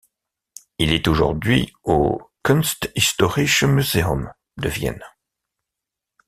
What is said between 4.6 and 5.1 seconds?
Vienne.